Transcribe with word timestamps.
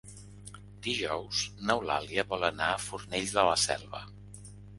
Dijous 0.87 1.41
n'Eulàlia 1.67 2.25
vol 2.33 2.47
anar 2.49 2.71
a 2.77 2.81
Fornells 2.87 3.37
de 3.37 3.45
la 3.51 3.55
Selva. 3.67 4.03